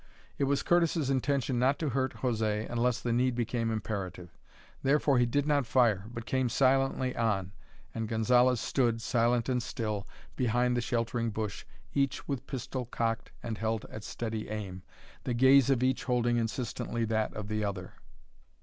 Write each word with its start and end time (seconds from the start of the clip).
It 0.39 0.45
was 0.45 0.63
Curtis's 0.63 1.11
intention 1.11 1.59
not 1.59 1.77
to 1.77 1.89
hurt 1.89 2.15
José 2.15 2.67
unless 2.67 2.99
the 2.99 3.13
need 3.13 3.35
became 3.35 3.69
imperative. 3.69 4.35
Therefore 4.81 5.19
he 5.19 5.27
did 5.27 5.45
not 5.45 5.67
fire, 5.67 6.05
but 6.11 6.25
came 6.25 6.49
silently 6.49 7.15
on, 7.15 7.51
and 7.93 8.07
Gonzalez 8.07 8.59
stood, 8.59 8.99
silent 8.99 9.47
and 9.47 9.61
still, 9.61 10.07
behind 10.35 10.75
the 10.75 10.81
sheltering 10.81 11.29
bush, 11.29 11.65
each 11.93 12.27
with 12.27 12.47
pistol 12.47 12.85
cocked 12.87 13.29
and 13.43 13.59
held 13.59 13.85
at 13.91 14.03
steady 14.03 14.49
aim, 14.49 14.81
the 15.23 15.35
gaze 15.35 15.69
of 15.69 15.83
each 15.83 16.05
holding 16.05 16.37
insistently 16.37 17.05
that 17.05 17.31
of 17.35 17.47
the 17.47 17.63
other. 17.63 17.93